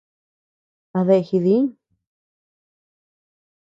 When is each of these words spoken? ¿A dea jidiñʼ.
¿A 0.97 0.99
dea 1.07 1.25
jidiñʼ. 1.27 1.69